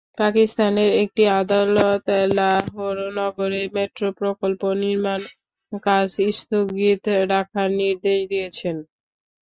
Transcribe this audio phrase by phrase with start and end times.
[0.17, 2.05] পাকিস্তানের একটি আদালত
[2.35, 6.07] লাহোর নগরে মেট্রো প্রকল্প নির্মাণকাজ
[6.31, 8.75] স্থগিত রাখার নির্দেশ দিয়েছেন।